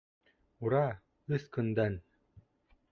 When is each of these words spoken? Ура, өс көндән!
Ура, 0.67 0.81
өс 1.39 1.47
көндән! 1.59 2.03